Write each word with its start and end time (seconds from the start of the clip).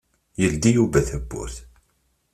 Yeldi 0.41 0.69
Yuba 0.77 0.99
tawwurt. 1.07 1.55